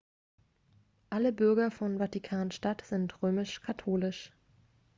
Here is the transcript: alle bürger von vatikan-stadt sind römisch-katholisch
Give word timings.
alle 1.11 1.31
bürger 1.31 1.69
von 1.69 1.99
vatikan-stadt 1.99 2.83
sind 2.87 3.21
römisch-katholisch 3.21 4.33